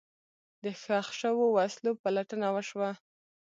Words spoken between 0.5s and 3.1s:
د ښخ شوو وسلو پلټنه وشوه.